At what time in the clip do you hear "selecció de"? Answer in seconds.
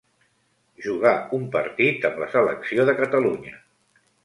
2.37-2.99